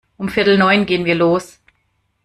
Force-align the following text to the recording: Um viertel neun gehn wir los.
Um 0.17 0.29
viertel 0.29 0.57
neun 0.57 0.87
gehn 0.87 1.05
wir 1.05 1.13
los. 1.13 1.59